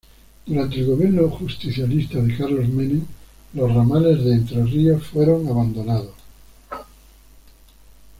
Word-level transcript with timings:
Durante 0.47 0.79
el 0.79 0.87
gobierno 0.87 1.29
justicialista 1.29 2.17
de 2.19 2.35
Carlos 2.35 2.67
Menem, 2.69 3.05
los 3.53 3.71
ramales 3.71 4.25
de 4.25 4.33
Entre 4.33 4.63
Ríos 4.65 5.05
fueron 5.05 5.47
abandonados. 5.47 6.15